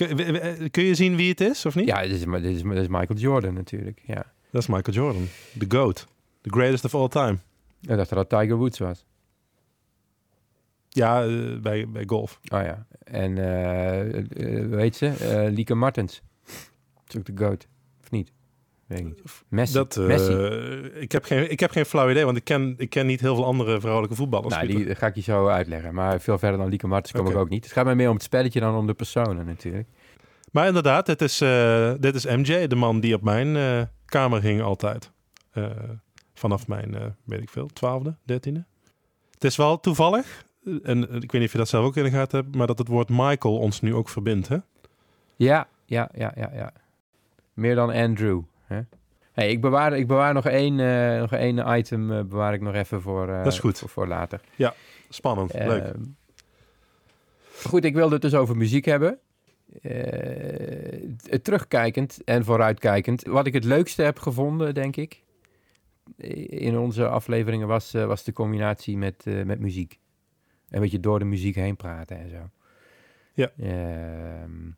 [0.71, 1.87] kun, je zien wie het is of niet?
[1.87, 4.01] Ja, dit is, dit, is, dit is Michael Jordan natuurlijk.
[4.05, 4.25] Ja.
[4.51, 5.27] Dat is Michael Jordan.
[5.57, 6.07] The GOAT.
[6.41, 7.37] The greatest of all time.
[7.81, 9.05] Ik dacht dat dat Tiger Woods was.
[10.89, 12.39] Ja, eh, bij, bij golf.
[12.53, 12.85] Oh ja.
[13.03, 15.47] En eh eh, heet ze?
[15.53, 16.21] Lieke Martens.
[17.07, 17.67] is ook de GOAT.
[18.01, 18.31] Of niet?
[18.91, 19.43] Weet ik niet.
[19.47, 19.73] Messi.
[19.73, 20.33] Dat, eh, Messi.
[20.93, 23.35] ik, heb geen, ik heb geen flauw idee, want ik ken, ik ken niet heel
[23.35, 24.53] veel andere vrouwelijke voetballers.
[24.53, 24.85] Nou, Pieter.
[24.85, 25.93] die ga ik je zo uitleggen.
[25.93, 27.63] Maar veel verder dan Lieke Martens kom ik ook niet.
[27.63, 29.87] Het gaat mij meer om het spelletje dan om de personen natuurlijk.
[30.51, 34.41] Maar inderdaad, dit is, eh, dit is MJ, de man die op mijn eh, kamer
[34.41, 35.11] hing altijd.
[36.33, 38.65] Vanaf mijn, weet ik veel, twaalfde, dertiende.
[39.33, 40.45] Het is wel toevallig,
[40.83, 42.77] en ik weet niet of je dat zelf ook in de gaten hebt, maar dat
[42.77, 44.47] het woord Michael ons nu ook verbindt.
[44.47, 44.57] Hè?
[45.35, 46.73] Ja, ja, ja, ja, ja.
[47.53, 48.41] Meer dan Andrew.
[48.71, 48.81] Hè?
[49.31, 52.73] Hey, ik, bewaar, ik bewaar nog één, eh, nog één item eh, bewaar ik nog
[52.73, 53.79] even voor, eh, Dat is goed.
[53.79, 54.41] voor, voor later.
[55.09, 55.83] Spannend, leuk.
[55.83, 56.03] Ehm,
[57.63, 59.19] goed, ik wilde het dus over muziek hebben.
[61.41, 63.23] Terugkijkend en vooruitkijkend.
[63.23, 65.23] Wat ik het leukste heb gevonden, denk ik,
[66.47, 69.99] in onze afleveringen was, was de combinatie met, met muziek.
[70.69, 72.49] Een beetje door de muziek heen praten en zo.
[73.33, 73.51] Ja.
[73.57, 74.69] Ehm,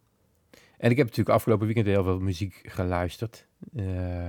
[0.84, 3.48] en ik heb natuurlijk afgelopen weekend heel veel muziek geluisterd.
[3.76, 4.28] Eh,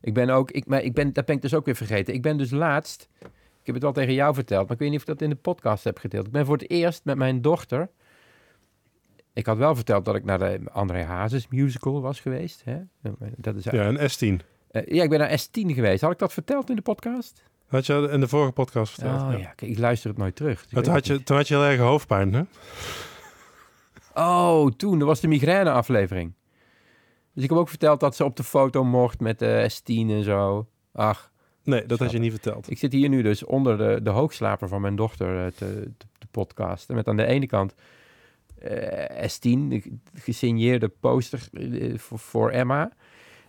[0.00, 2.14] ik ben ook, ik, maar ik ben, dat ben ik dus ook weer vergeten.
[2.14, 3.08] Ik ben dus laatst,
[3.60, 5.30] ik heb het al tegen jou verteld, maar ik weet niet of ik dat in
[5.30, 6.26] de podcast heb gedeeld.
[6.26, 7.88] Ik ben voor het eerst met mijn dochter
[9.34, 12.62] ik had wel verteld dat ik naar de André Hazes musical was geweest.
[12.64, 12.78] Hè?
[13.36, 14.46] Dat is, Ja, een S10.
[14.70, 16.00] Eh, ja, ik ben naar S10 geweest.
[16.00, 17.42] Had ik dat verteld in de podcast?
[17.66, 19.22] Had je in de vorige podcast verteld.
[19.22, 20.66] Oh ja, kijk, ik luister het nooit terug.
[20.66, 22.42] dus Toen had, je, toen had je heel erg hoofdpijn, hè?
[24.14, 24.98] Oh, toen.
[24.98, 26.34] Dat was de migraine aflevering.
[27.32, 30.22] Dus ik heb ook verteld dat ze op de foto mocht met de S10 en
[30.22, 30.66] zo.
[30.92, 31.32] Ach,
[31.64, 32.70] Nee, dat had je niet verteld.
[32.70, 36.06] ik zit hier nu dus onder de, de hoogslaper van mijn dochter eh, te, te,
[36.18, 36.94] te podcasten.
[36.94, 37.74] Met aan de ene kant
[38.58, 39.82] eh, S10, de
[40.14, 42.90] gesigneerde poster eh, voor, voor Emma.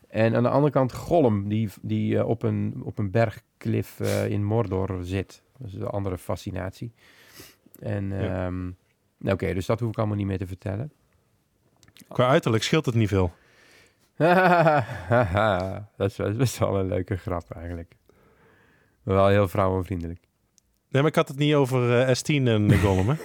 [0.07, 4.99] En aan de andere kant Gollum, die, die op, een, op een bergklif in Mordor
[5.01, 5.43] zit.
[5.57, 6.93] Dat is een andere fascinatie.
[7.79, 8.45] En Ja.
[8.45, 8.71] ehm,
[9.31, 10.91] oké, dus dat hoef ik allemaal niet meer te vertellen.
[12.07, 13.31] Qua uiterlijk scheelt het niet veel.
[15.97, 17.93] dat is best- wel een leuke grap eigenlijk.
[19.03, 20.19] Wel heel vrouwenvriendelijk.
[20.89, 23.15] Nee, maar ik had het niet over eh, S10 en de Gollum, hè?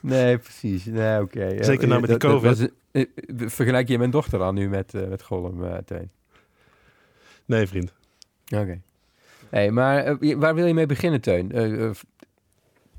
[0.00, 0.84] Nee, precies.
[0.84, 1.64] Nee, oké.
[1.64, 2.58] Zeker nou met die dat- dat COVID.
[2.58, 6.10] was- eh, eh, Vergelijk je mijn dochter dan nu met, eh, met Gollum, eh Teun?
[7.44, 7.92] Nee, vriend.
[8.54, 8.80] Oké.
[9.48, 11.52] Hey, maar eh, waar wil je mee beginnen, Teun?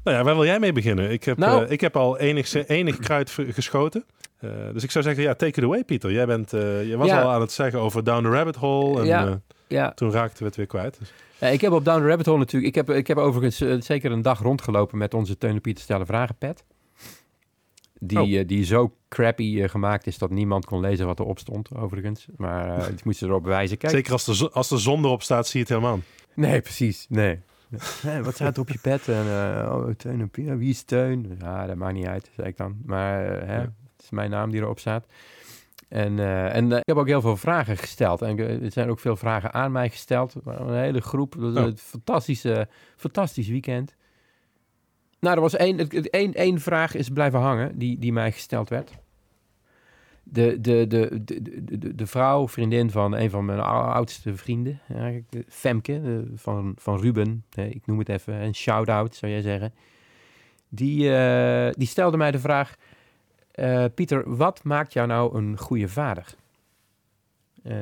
[0.04, 1.12] Nou ja, waar wil jij mee beginnen?
[1.12, 1.66] Ik heb, Nou.
[1.66, 4.06] eh, ik heb al enig, enig kruid geschoten.
[4.40, 6.12] Eh, dus ik zou zeggen, ja, take it away, Pieter.
[6.12, 7.22] Jij bent, eh, je was Ja.
[7.22, 9.00] al aan het zeggen over Down the Rabbit Hole.
[9.00, 9.42] En Ja.
[9.68, 11.00] ja, toen raakten we het weer kwijt.
[11.00, 11.14] Dus.
[11.40, 12.76] Ja, ik heb op Down the Rabbit Hole natuurlijk...
[12.76, 16.36] Ik heb, ik heb overigens zeker een dag rondgelopen met onze Teun Pieter Stellen Vragen
[16.36, 16.64] pet.
[18.00, 18.48] Die, Oh.
[18.48, 22.26] die zo crappy gemaakt is dat niemand kon lezen wat erop stond, overigens.
[22.38, 23.78] Maar ik moest erop wijzen.
[23.78, 26.00] Kijk, Zeker als de, als de zon erop staat, zie je het helemaal.
[26.36, 27.06] Nee, precies.
[27.10, 27.40] Nee.
[28.04, 29.08] Nee, wat staat er op je pet?
[29.08, 30.58] En, eh, oh, Teun en Pieter.
[30.58, 31.36] Wie is Teun?
[31.40, 32.78] Ja, dat maakt niet uit, zei ik dan.
[32.86, 33.62] Maar eh, hè, Ja.
[33.62, 35.06] het is mijn naam die erop staat.
[35.90, 38.22] En, eh, en ik heb ook heel veel vragen gesteld.
[38.22, 40.36] En er zijn ook veel vragen aan mij gesteld.
[40.46, 41.36] Een hele groep.
[41.40, 41.70] Dat was Oh.
[41.70, 43.96] een fantastische, fantastisch weekend.
[45.20, 48.92] Nou, er was één, één, één vraag is blijven hangen die, die mij gesteld werd.
[50.24, 55.44] De, de, de, de, de, vrouw, vriendin van een van mijn ou- oudste vrienden, eigenlijk,
[55.48, 59.74] Femke van, van Ruben, ik noem het even, een shout-out zou jij zeggen.
[60.70, 62.76] Die, eh, die stelde mij de vraag,
[63.52, 66.36] eh, Pieter, wat maakt jou nou een goede vader?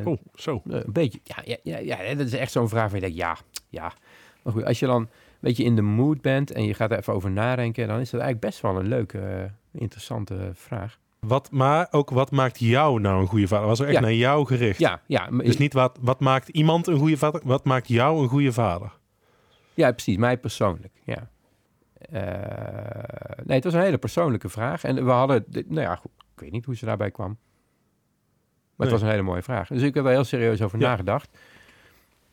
[0.04, 0.62] Oh, zo.
[0.66, 3.38] een beetje, ja, ja, ja, dat is echt zo'n vraag waar je denkt, ja,
[3.70, 3.94] ja.
[4.42, 6.98] Maar goed, als je dan een beetje in de mood bent en je gaat er
[6.98, 11.00] even over nadenken, dan is dat eigenlijk best wel een leuke, interessante vraag.
[11.28, 13.68] Wat, maar ook wat maakt jou nou een goede vader?
[13.68, 14.02] Was er echt Ja.
[14.02, 14.80] naar jou gericht?
[14.80, 17.42] Ja, ja, Dus niet wat, wat maakt iemand een goede vader?
[17.44, 18.92] Wat maakt jou een goede vader?
[19.74, 20.18] Ja, precies.
[20.18, 21.30] Mij persoonlijk, ja.
[21.94, 24.84] Eh, nee, het was een hele persoonlijke vraag.
[24.84, 27.38] En we hadden, nou ja, goed, ik weet niet hoe ze daarbij kwam.
[28.76, 29.68] Maar het was een hele mooie vraag.
[29.68, 30.88] Dus ik heb er heel serieus over Ja.
[30.88, 31.30] nagedacht.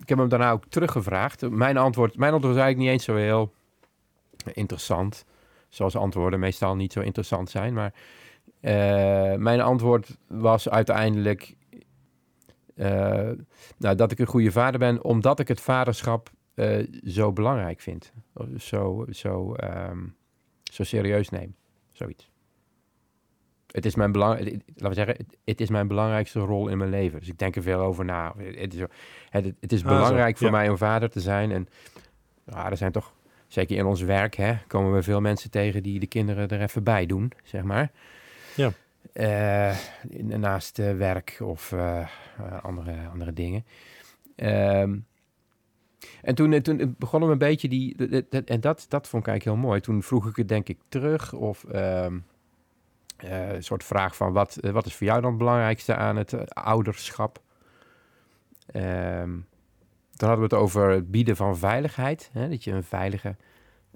[0.01, 1.51] Ik heb hem daarna ook teruggevraagd.
[1.51, 3.53] Mijn antwoord, mijn antwoord was eigenlijk niet eens zo heel
[4.53, 5.25] interessant.
[5.69, 7.75] Zoals antwoorden meestal niet zo interessant zijn.
[7.75, 7.93] Maar
[8.61, 11.57] eh, mijn antwoord was uiteindelijk
[12.79, 13.31] eh,
[13.77, 18.13] nou, dat ik een goede vader ben, omdat ik het vaderschap eh, zo belangrijk vind.
[18.57, 19.99] Zo, zo, ehm,
[20.63, 21.55] zo serieus neem.
[21.93, 22.31] Zoiets.
[23.67, 26.91] Het is mijn belang, laten we zeggen, het, het is mijn belangrijkste rol in mijn
[26.91, 27.19] leven.
[27.19, 28.35] Dus ik denk er veel over na.
[28.37, 28.81] Het is,
[29.31, 30.53] het, het is Ah, belangrijk voor ja.
[30.53, 31.53] mij om vader te zijn.
[31.53, 31.69] En
[32.45, 33.13] ja, er zijn toch,
[33.47, 36.85] zeker in ons werk, hè, komen we veel mensen tegen die de kinderen er even
[36.85, 37.91] bij doen, zeg maar.
[38.59, 38.73] Ja.
[39.13, 39.77] Eh,
[40.19, 42.09] naast eh, werk of eh,
[42.63, 43.65] andere, andere dingen.
[44.37, 44.99] Ehm,
[46.23, 47.97] en toen, toen hem een beetje die...
[48.45, 49.81] En dat, dat vond ik eigenlijk heel mooi.
[49.81, 51.33] Toen vroeg ik het denk ik terug.
[51.33, 52.19] Of ehm,
[53.17, 54.33] eh, een soort vraag van...
[54.33, 57.43] Wat, wat is voor jou dan het belangrijkste aan het ouderschap?
[58.67, 59.31] Ehm,
[60.13, 62.31] dan hadden we het over het bieden van veiligheid.
[62.33, 62.49] Hè?
[62.49, 63.37] Dat je een veilige,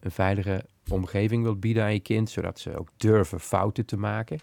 [0.01, 2.31] een veilige omgeving wilt bieden aan je kind.
[2.31, 4.39] Zodat ze ook durven fouten te maken.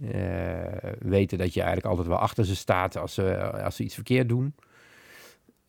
[0.00, 3.94] Eh, weten dat je eigenlijk altijd wel achter ze staat als ze, als ze iets
[3.94, 4.54] verkeerd doen.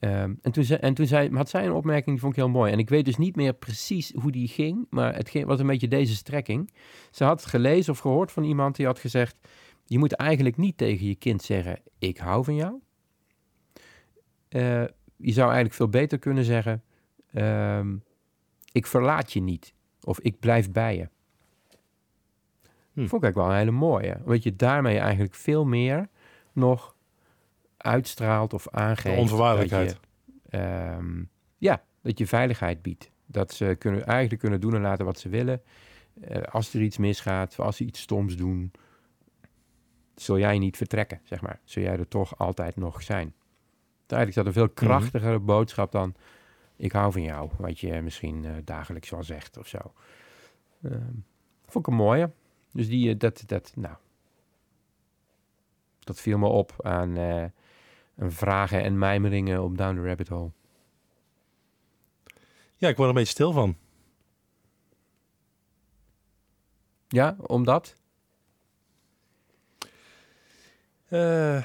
[0.04, 2.50] Ehm, en toen, zei, en toen zei, had zij een opmerking, die vond ik heel
[2.50, 2.72] mooi.
[2.72, 5.68] En ik weet dus niet meer precies hoe die ging, maar het ging, was een
[5.68, 6.74] beetje deze strekking.
[7.12, 9.36] Ze had gelezen of gehoord van iemand die had gezegd...
[9.86, 12.74] je moet eigenlijk niet tegen je kind zeggen, ik hou van jou.
[14.50, 14.84] Eh,
[15.16, 16.84] je zou eigenlijk veel beter kunnen zeggen,
[17.34, 17.96] ehm,
[18.74, 19.74] ik verlaat je niet.
[20.04, 21.10] Of ik blijf bij je.
[22.94, 23.08] Hm.
[23.08, 24.18] Vond ik eigenlijk wel een hele mooie.
[24.26, 26.10] Want je daarmee eigenlijk veel meer
[26.52, 26.96] nog
[27.78, 29.16] uitstraalt of aangeeft.
[29.16, 29.88] De onvoorwaardelijkheid.
[29.88, 30.00] dat
[30.44, 31.24] je, ehm,
[31.58, 33.12] ja, dat je veiligheid biedt.
[33.26, 35.62] Dat ze kunnen, eigenlijk kunnen doen en laten wat ze willen.
[36.22, 38.72] Eh, als er iets misgaat, als ze iets stoms doen,
[40.16, 41.60] zul jij niet vertrekken, zeg maar.
[41.64, 43.34] Zul jij er toch altijd nog zijn.
[44.08, 46.16] Eigenlijk is dat een veel krachtigere boodschap dan...
[46.76, 49.94] ik hou van jou, wat je misschien eh, dagelijks wel zegt of zo.
[50.84, 51.14] Ehm,
[51.66, 52.32] vond ik een mooie.
[52.72, 53.96] Dus die, eh, dat, dat, nou,
[56.00, 57.46] dat viel me op aan eh,
[58.18, 60.52] vragen en mijmeringen op Down the Rabbit Hole.
[62.78, 63.78] Ja, ik word er een beetje stil van.
[67.08, 67.96] Ja, omdat?
[71.08, 71.64] Eh,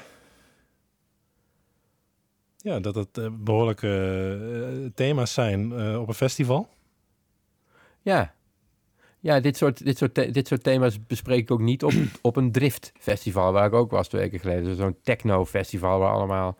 [2.69, 3.87] ja, dat het eh, behoorlijke
[4.83, 6.67] eh, thema's zijn eh, op een festival.
[8.01, 8.33] Ja.
[9.19, 12.51] Ja, dit soort, dit, soort dit soort thema's bespreek ik ook niet op, op een
[12.51, 14.63] driftfestival, waar ik ook was twee weken geleden.
[14.63, 16.57] Dus Zo'n techno-festival waar allemaal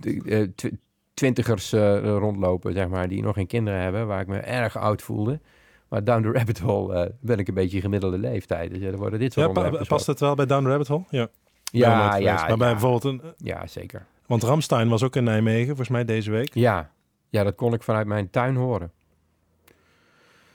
[0.00, 0.66] de, tw-
[1.14, 5.40] twintigers rondlopen, zeg maar, die nog geen kinderen hebben, waar ik me erg oud voelde.
[5.88, 8.70] Maar down the rabbit hole eh, ben ik een beetje gemiddelde leeftijd.
[8.70, 10.88] Dus ja, dan worden dit soort Ja, pa- past het wel bij Down the Rabbit
[10.88, 11.04] Hole?
[11.10, 11.28] Ja.
[11.62, 13.20] Ja, ja, Maar bij bijvoorbeeld een...
[13.36, 14.06] ja, zeker.
[14.26, 16.54] Want Ramstein was ook in Nijmegen, volgens mij deze week.
[16.54, 16.90] Ja.
[17.28, 18.92] ja, dat kon ik vanuit mijn tuin horen.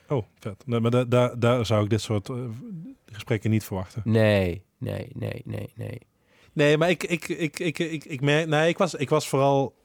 [0.10, 0.64] Oh, vet.
[0.66, 2.36] Nee, maar da- da- daar zou ik dit soort eh,
[3.06, 4.02] gesprekken niet verwachten.
[4.06, 6.00] Nee, nee, nee, nee, nee.
[6.54, 9.76] Nee, maar ik, ik, ik, ik, ik, ik, merk, nee, ik, was, ik was vooral,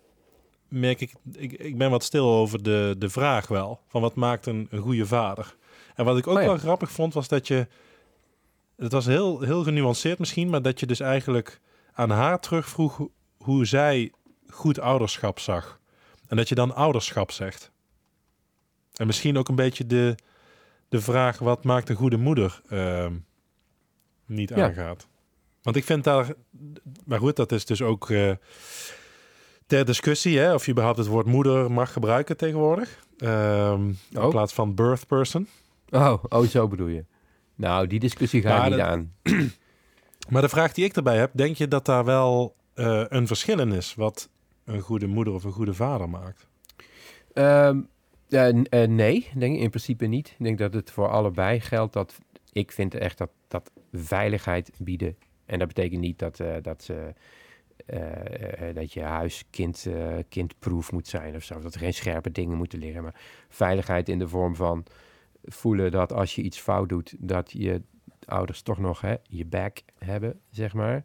[0.68, 3.80] merk ik, ik, ik ben wat stil over de, de vraag wel.
[3.88, 5.56] Van wat maakt een, een goede vader?
[5.94, 6.46] En wat ik ook Oh ja.
[6.48, 7.66] wel grappig vond, was dat je,
[8.76, 11.60] het was heel, heel genuanceerd misschien, maar dat je dus eigenlijk
[11.92, 13.06] aan haar terugvroeg
[13.46, 14.12] hoe, zij
[14.48, 15.80] goed ouderschap zag.
[16.28, 17.70] En dat je dan ouderschap zegt.
[18.94, 20.14] En misschien ook een beetje de,
[20.88, 23.14] de vraag, wat maakt een goede moeder, ehm,
[24.26, 24.64] niet Ja.
[24.66, 25.06] aangaat.
[25.62, 26.32] Want ik vind daar,
[27.04, 28.30] maar goed, dat is dus ook eh,
[29.66, 33.04] ter discussie, hè, of je überhaupt het woord moeder mag gebruiken tegenwoordig.
[33.18, 34.28] Ehm, In Oh.
[34.28, 35.48] plaats van birth person.
[35.90, 37.04] Oh, oh, zo bedoel je.
[37.54, 39.12] Nou, die discussie ga ik niet aan.
[40.28, 43.58] Maar de vraag die ik erbij heb, denk je dat daar wel eh, een verschil
[43.58, 44.30] in is wat
[44.64, 46.48] een goede moeder of een goede vader maakt?
[47.32, 47.80] Ehm,
[48.28, 50.28] eh, nee, denk in principe niet.
[50.28, 52.18] Ik denk dat het voor allebei geldt dat
[52.52, 55.16] ik vind echt dat, dat veiligheid bieden.
[55.46, 57.14] En dat betekent niet dat, eh, dat, ze,
[58.74, 59.86] dat je huis kind,
[60.28, 61.60] kindproof moet zijn of zo.
[61.60, 63.02] Dat er geen scherpe dingen moeten liggen.
[63.02, 64.84] Maar veiligheid in de vorm van
[65.44, 67.82] voelen dat als je iets fout doet, dat je
[68.24, 71.04] ouders toch nog hè, je back hebben, zeg maar.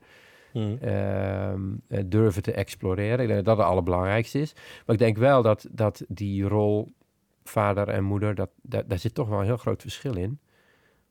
[0.52, 0.76] Hm.
[0.82, 3.20] Ehm, eh, durven te exploreren.
[3.20, 4.54] Ik denk dat dat het allerbelangrijkste is.
[4.86, 6.92] Maar ik denk wel dat, dat die rol
[7.44, 10.40] vader en moeder, dat, dat, daar zit toch wel een heel groot verschil in.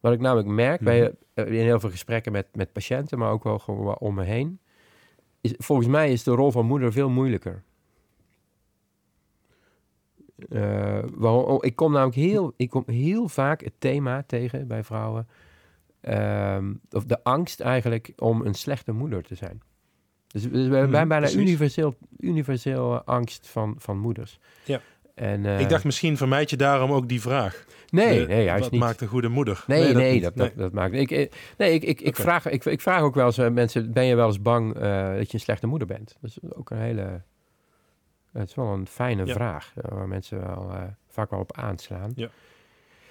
[0.00, 3.44] Wat ik namelijk merk bij, eh, in heel veel gesprekken met, met patiënten, maar ook
[3.44, 4.61] wel gewoon om me heen,
[5.40, 7.62] is volgens mij is de rol van moeder veel moeilijker.
[10.48, 14.85] Eh, waarom- oh, ik kom namelijk heel, ik kom heel vaak het thema tegen bij
[14.85, 15.29] vrouwen.
[16.01, 19.63] Ehm, of de angst eigenlijk om een slechte moeder te zijn.
[20.27, 21.37] Dus we hebben Mhm, bijna precies.
[21.41, 24.39] universeel, universeel eh, angst van, van moeders.
[24.65, 24.81] Ja.
[25.15, 27.65] En, eh, ik dacht misschien vermijd je daarom ook die vraag.
[27.89, 28.81] nee, De- nee, juist wat niet.
[28.81, 29.65] maakt een goede moeder?
[29.67, 30.23] Nee, nee, niet.
[30.23, 33.15] dat, dat, dat, maakt ik, eh, Nee, ik, ik, ik, vraag, ik, ik vraag ook
[33.15, 35.87] wel eens aan mensen: ben je wel eens bang eh, dat je een slechte moeder
[35.89, 36.17] bent?
[36.21, 37.23] Dat is ook een hele.
[38.33, 39.33] Het is wel een fijne Ja.
[39.35, 42.13] vraag eh, waar mensen wel, eh, vaak wel op aanslaan.
[42.15, 42.29] Ja.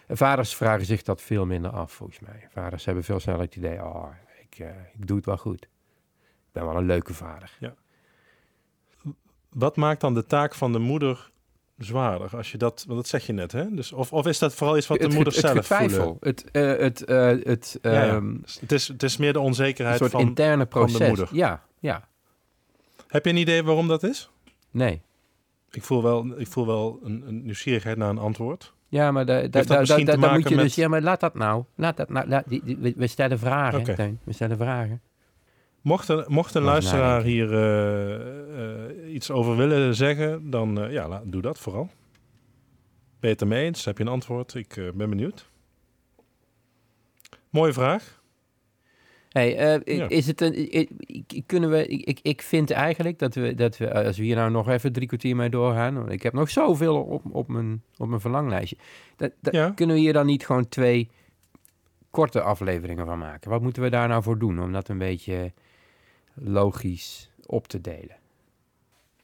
[0.09, 2.47] En vaders vragen zich dat veel minder af, volgens mij.
[2.51, 4.07] Vaders hebben veel sneller het idee: oh,
[4.41, 5.63] ik, eh, ik doe het wel goed.
[5.63, 7.57] Ik ben wel een leuke vader.
[9.49, 11.31] Wat maakt dan de taak van de moeder
[11.77, 12.37] zwaarder?
[12.37, 13.73] Als je dat, want dat zeg je net, hè?
[13.75, 16.17] Dus, of, of is dat vooral iets wat de het, het, zelf voelen?
[16.19, 18.07] Het, eh, het, eh, het, Ja, ja.
[18.07, 20.21] ehm, Het is, het is meer de onzekerheid van...
[20.21, 21.29] interne van de moeder.
[21.31, 22.07] Ja, ja.
[23.07, 24.29] Heb je een idee waarom dat is?
[24.71, 25.01] Nee.
[25.71, 28.73] Ik voel wel, ik voel wel een, een nieuwsgierigheid naar een antwoord.
[28.89, 30.75] Ja, maar da, da, da, moet je met- dus...
[30.75, 31.63] Ja, maar laat dat nou.
[31.75, 32.27] Laat dat nou.
[32.27, 33.95] Laat, die, die- we, we stellen vragen.
[33.95, 34.19] Teun.
[34.23, 35.01] We stellen vragen.
[35.81, 41.07] Mocht, er, mocht een luisteraar hier eh, eh, iets over willen zeggen, dan eh, ja,
[41.07, 41.89] la- doe dat vooral.
[43.19, 43.85] Ben je het ermee eens?
[43.85, 44.53] Heb je een antwoord?
[44.53, 45.49] Ik ben benieuwd.
[47.49, 48.18] Mooie vraag.
[49.29, 50.09] Hey, eh, Ja.
[50.09, 50.87] is het een,
[51.45, 54.51] kunnen we, ik, ik- vind eigenlijk dat we, dat we, eh, als we hier nou
[54.51, 58.07] nog even drie kwartier mee doorgaan, want ik heb nog zoveel op, op, mijn, op
[58.07, 58.77] mijn verlanglijstje.
[59.15, 59.69] Dat, dat- Ja.
[59.69, 61.09] Kunnen we hier dan niet gewoon twee
[62.09, 63.49] korte afleveringen van maken?
[63.49, 65.51] Wat moeten we daar nou voor doen om dat een beetje
[66.33, 68.15] logisch op te delen?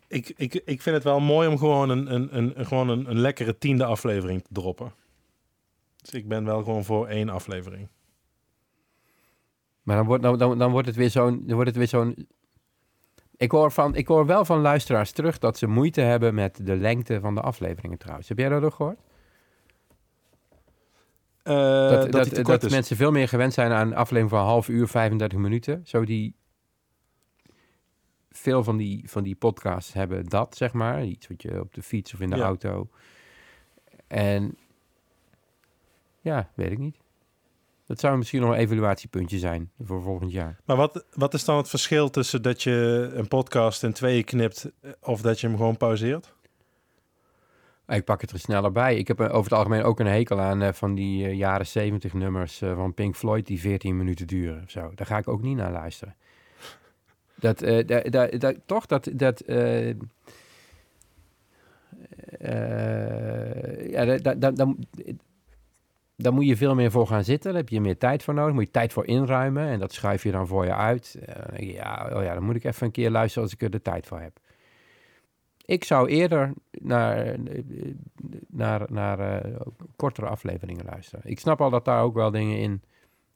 [0.08, 3.10] Ik, ik, ik vind het wel mooi om gewoon een, een, een, een- gewoon een,
[3.10, 4.94] een lekkere tiende aflevering te droppen.
[6.02, 7.88] Dus ik ben wel gewoon voor één aflevering.
[9.86, 11.44] Maar dan wordt, dan, dan, dan wordt het weer zo'n.
[11.46, 12.28] Dan wordt het weer zo'n.
[13.38, 16.76] Ik hoor, van, ik hoor wel van luisteraars terug dat ze moeite hebben met de
[16.76, 18.30] lengte van de afleveringen trouwens.
[18.30, 19.00] Heb jij dat ook gehoord?
[21.44, 25.40] Eh, dat mensen veel meer gewend zijn aan een aflevering van een half uur, 35
[25.40, 25.82] minuten.
[25.86, 26.36] Zo die.
[28.30, 31.04] Veel van die, van die podcasts hebben dat, zeg maar.
[31.04, 32.44] Iets wat je op de fiets of in de Ja.
[32.44, 32.90] auto.
[34.08, 34.58] En
[36.22, 36.98] Ja, weet ik niet.
[37.86, 40.60] Dat zou misschien nog een evaluatiepuntje zijn voor volgend jaar.
[40.66, 44.72] Maar wat, wat is dan het verschil tussen dat je een podcast in tweeën knipt
[44.82, 46.34] eh, of dat je hem gewoon pauzeert?
[47.88, 48.96] Ik pak het er sneller bij.
[48.98, 52.14] Ik heb over het algemeen ook een hekel aan eh, van die eh, jaren 70
[52.14, 54.92] nummers van Pink Floyd die 14 minuten duren of zo.
[54.96, 56.16] Daar ga ik ook niet naar luisteren.
[57.36, 59.90] Dat, da- da- da- toch dat, dat eh,
[62.40, 64.86] eh, ja, da- da- da- dan-
[66.16, 67.52] daar moet je veel meer voor gaan zitten.
[67.52, 68.54] Daar heb je meer tijd voor nodig.
[68.54, 69.68] Moet je tijd voor inruimen.
[69.68, 71.18] En dat schuif je dan voor je uit.
[71.58, 73.82] Je, ja, oh ja, dan moet ik even een keer luisteren als ik er de
[73.82, 74.40] tijd voor heb.
[75.66, 77.40] Ik zou eerder naar, eh,
[78.48, 79.62] naar, naar eh,
[79.96, 81.30] kortere afleveringen luisteren.
[81.30, 82.82] Ik snap al dat daar ook wel dingen in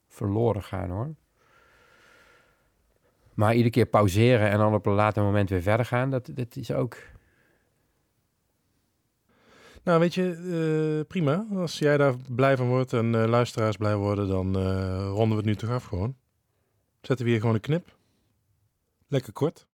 [0.07, 1.15] verloren gaan hoor.
[3.33, 6.55] Maar iedere keer pauzeren en dan op een later moment weer verder gaan, dat, dat
[6.55, 6.97] is ook.
[9.83, 10.31] Nou, weet je,
[10.99, 11.45] eh, prima.
[11.55, 15.35] Als jij daar blij van wordt en eh, luisteraars blij worden, dan eh, ronden we
[15.35, 16.15] het nu toch af gewoon.
[17.01, 17.97] Zetten we hier gewoon een knip.
[19.07, 19.67] Lekker kort.